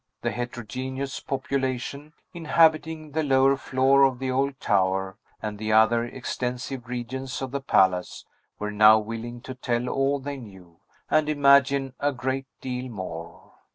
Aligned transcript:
The 0.23 0.31
heterogeneous 0.31 1.19
population, 1.19 2.13
inhabiting 2.33 3.11
the 3.11 3.21
lower 3.21 3.55
floor 3.55 4.01
of 4.03 4.17
the 4.17 4.31
old 4.31 4.59
tower, 4.59 5.15
and 5.43 5.59
the 5.59 5.71
other 5.73 6.03
extensive 6.03 6.87
regions 6.87 7.39
of 7.39 7.51
the 7.51 7.61
palace, 7.61 8.25
were 8.57 8.71
now 8.71 8.97
willing 8.97 9.41
to 9.41 9.53
tell 9.53 9.87
all 9.87 10.17
they 10.19 10.37
knew, 10.37 10.79
and 11.11 11.29
imagine 11.29 11.93
a 11.99 12.11
great 12.11 12.47
deal 12.61 12.89
more. 12.89 13.51